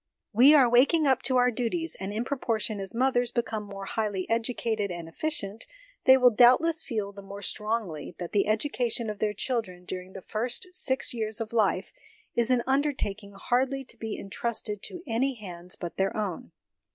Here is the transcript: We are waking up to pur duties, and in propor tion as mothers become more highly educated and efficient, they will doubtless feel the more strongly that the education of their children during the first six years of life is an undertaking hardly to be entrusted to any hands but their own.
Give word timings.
We 0.33 0.55
are 0.55 0.67
waking 0.67 1.05
up 1.05 1.21
to 1.21 1.35
pur 1.35 1.51
duties, 1.51 1.95
and 1.99 2.11
in 2.11 2.25
propor 2.25 2.59
tion 2.59 2.79
as 2.79 2.95
mothers 2.95 3.31
become 3.31 3.61
more 3.61 3.85
highly 3.85 4.27
educated 4.31 4.89
and 4.89 5.07
efficient, 5.07 5.67
they 6.05 6.17
will 6.17 6.31
doubtless 6.31 6.83
feel 6.83 7.11
the 7.11 7.21
more 7.21 7.43
strongly 7.43 8.15
that 8.17 8.31
the 8.31 8.47
education 8.47 9.11
of 9.11 9.19
their 9.19 9.33
children 9.35 9.85
during 9.85 10.13
the 10.13 10.23
first 10.23 10.65
six 10.71 11.13
years 11.13 11.39
of 11.39 11.53
life 11.53 11.93
is 12.33 12.49
an 12.49 12.63
undertaking 12.65 13.33
hardly 13.33 13.83
to 13.83 13.95
be 13.97 14.17
entrusted 14.17 14.81
to 14.81 15.03
any 15.05 15.35
hands 15.35 15.75
but 15.75 15.97
their 15.97 16.17
own. 16.17 16.51